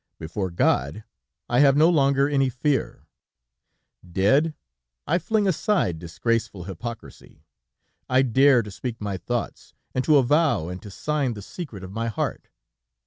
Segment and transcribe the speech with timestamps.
[0.17, 1.03] Before God,
[1.47, 3.05] I have no longer any fear.
[4.13, 4.55] Dead,
[5.05, 7.45] I fling aside disgraceful hypocrisy;
[8.09, 11.91] I dare to speak my thoughts, and to avow and to sign the secret of
[11.91, 12.49] my heart.